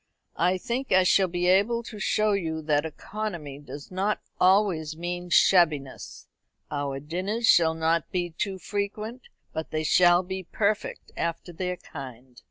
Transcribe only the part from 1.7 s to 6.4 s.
to show you that economy does not always mean shabbiness.